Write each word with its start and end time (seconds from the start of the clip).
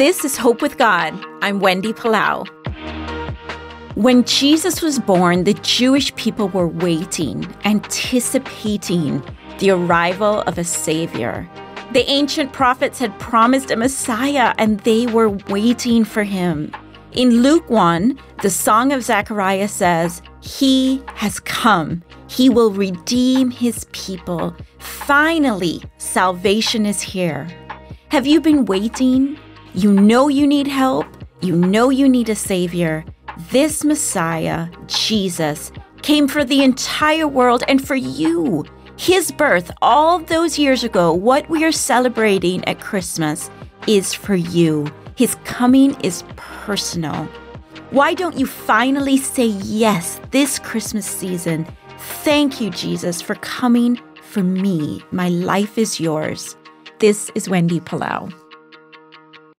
This 0.00 0.24
is 0.24 0.38
Hope 0.38 0.62
with 0.62 0.78
God. 0.78 1.12
I'm 1.42 1.60
Wendy 1.60 1.92
Palau. 1.92 2.48
When 3.96 4.24
Jesus 4.24 4.80
was 4.80 4.98
born, 4.98 5.44
the 5.44 5.52
Jewish 5.52 6.14
people 6.14 6.48
were 6.48 6.68
waiting, 6.68 7.46
anticipating 7.66 9.22
the 9.58 9.72
arrival 9.72 10.40
of 10.46 10.56
a 10.56 10.64
Savior. 10.64 11.46
The 11.92 12.08
ancient 12.08 12.54
prophets 12.54 12.98
had 12.98 13.18
promised 13.18 13.70
a 13.70 13.76
Messiah, 13.76 14.54
and 14.56 14.80
they 14.80 15.06
were 15.06 15.28
waiting 15.28 16.04
for 16.04 16.22
him. 16.22 16.74
In 17.12 17.42
Luke 17.42 17.68
1, 17.68 18.18
the 18.40 18.48
Song 18.48 18.92
of 18.92 19.04
Zechariah 19.04 19.68
says, 19.68 20.22
He 20.40 21.02
has 21.08 21.40
come. 21.40 22.02
He 22.26 22.48
will 22.48 22.70
redeem 22.70 23.50
his 23.50 23.84
people. 23.92 24.56
Finally, 24.78 25.82
salvation 25.98 26.86
is 26.86 27.02
here. 27.02 27.46
Have 28.08 28.26
you 28.26 28.40
been 28.40 28.64
waiting? 28.64 29.38
You 29.74 29.92
know 29.92 30.26
you 30.26 30.48
need 30.48 30.66
help. 30.66 31.06
You 31.40 31.54
know 31.54 31.90
you 31.90 32.08
need 32.08 32.28
a 32.28 32.34
Savior. 32.34 33.04
This 33.52 33.84
Messiah, 33.84 34.68
Jesus, 34.88 35.70
came 36.02 36.26
for 36.26 36.44
the 36.44 36.64
entire 36.64 37.28
world 37.28 37.62
and 37.68 37.86
for 37.86 37.94
you. 37.94 38.64
His 38.96 39.30
birth 39.30 39.70
all 39.80 40.18
those 40.18 40.58
years 40.58 40.82
ago, 40.82 41.12
what 41.12 41.48
we 41.48 41.64
are 41.64 41.70
celebrating 41.70 42.64
at 42.64 42.80
Christmas, 42.80 43.48
is 43.86 44.12
for 44.12 44.34
you. 44.34 44.92
His 45.14 45.36
coming 45.44 45.94
is 46.00 46.24
personal. 46.34 47.26
Why 47.90 48.12
don't 48.14 48.36
you 48.36 48.46
finally 48.46 49.18
say 49.18 49.46
yes 49.46 50.20
this 50.32 50.58
Christmas 50.58 51.06
season? 51.06 51.64
Thank 52.24 52.60
you, 52.60 52.70
Jesus, 52.70 53.22
for 53.22 53.36
coming 53.36 54.00
for 54.20 54.42
me. 54.42 55.02
My 55.12 55.28
life 55.28 55.78
is 55.78 56.00
yours. 56.00 56.56
This 56.98 57.30
is 57.36 57.48
Wendy 57.48 57.78
Palau. 57.78 58.32